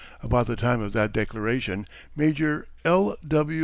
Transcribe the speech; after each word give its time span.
About 0.23 0.47
the 0.47 0.55
time 0.55 0.81
of 0.81 0.93
that 0.93 1.11
declaration 1.11 1.87
Major 2.15 2.65
L. 2.83 3.15